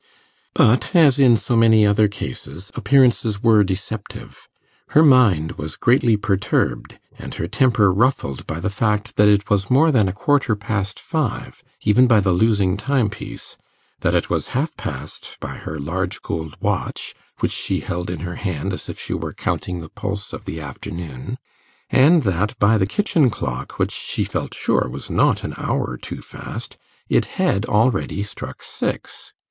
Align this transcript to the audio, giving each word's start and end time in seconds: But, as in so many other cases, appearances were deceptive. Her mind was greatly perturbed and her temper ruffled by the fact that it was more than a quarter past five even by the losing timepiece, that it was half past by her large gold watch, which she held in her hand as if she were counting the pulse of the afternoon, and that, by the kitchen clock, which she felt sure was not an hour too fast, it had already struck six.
But, 0.55 0.95
as 0.95 1.19
in 1.19 1.37
so 1.37 1.55
many 1.55 1.85
other 1.85 2.07
cases, 2.07 2.71
appearances 2.73 3.43
were 3.43 3.63
deceptive. 3.63 4.47
Her 4.87 5.03
mind 5.03 5.51
was 5.61 5.75
greatly 5.75 6.17
perturbed 6.17 6.97
and 7.19 7.35
her 7.35 7.47
temper 7.47 7.93
ruffled 7.93 8.47
by 8.47 8.59
the 8.59 8.71
fact 8.71 9.15
that 9.17 9.27
it 9.27 9.47
was 9.51 9.69
more 9.69 9.91
than 9.91 10.07
a 10.07 10.11
quarter 10.11 10.55
past 10.55 10.99
five 10.99 11.61
even 11.83 12.07
by 12.07 12.19
the 12.19 12.31
losing 12.31 12.77
timepiece, 12.77 13.57
that 13.99 14.15
it 14.15 14.27
was 14.27 14.47
half 14.57 14.75
past 14.75 15.37
by 15.39 15.53
her 15.57 15.77
large 15.77 16.23
gold 16.23 16.57
watch, 16.59 17.13
which 17.37 17.51
she 17.51 17.81
held 17.81 18.09
in 18.09 18.21
her 18.21 18.37
hand 18.37 18.73
as 18.73 18.89
if 18.89 18.97
she 18.99 19.13
were 19.13 19.33
counting 19.33 19.81
the 19.81 19.89
pulse 19.89 20.33
of 20.33 20.45
the 20.45 20.59
afternoon, 20.59 21.37
and 21.91 22.23
that, 22.23 22.57
by 22.57 22.75
the 22.75 22.87
kitchen 22.87 23.29
clock, 23.29 23.77
which 23.77 23.91
she 23.91 24.23
felt 24.23 24.55
sure 24.55 24.89
was 24.89 25.11
not 25.11 25.43
an 25.43 25.53
hour 25.57 25.95
too 25.95 26.21
fast, 26.21 26.75
it 27.07 27.25
had 27.37 27.67
already 27.67 28.23
struck 28.23 28.63
six. 28.63 29.33